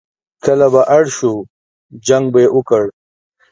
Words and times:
کله 0.43 0.67
به 0.73 0.81
اړ 0.97 1.03
شو، 1.17 1.33
جنګ 2.07 2.25
به 2.33 2.39
یې 2.43 2.49
وکړ. 2.55 2.83